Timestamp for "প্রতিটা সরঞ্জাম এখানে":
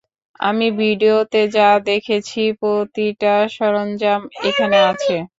2.59-4.77